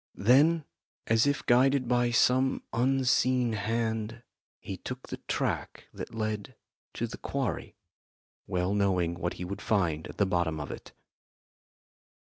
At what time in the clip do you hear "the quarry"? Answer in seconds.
7.05-7.75